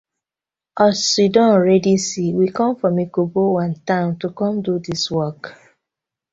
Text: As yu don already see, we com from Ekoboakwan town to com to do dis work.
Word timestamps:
As 0.85 0.99
yu 1.19 1.29
don 1.29 1.51
already 1.55 1.95
see, 1.97 2.33
we 2.39 2.47
com 2.57 2.71
from 2.75 2.95
Ekoboakwan 3.05 3.71
town 3.89 4.17
to 4.21 4.27
com 4.39 4.55
to 4.63 4.79
do 4.79 4.83
dis 4.87 5.11
work. 5.11 5.41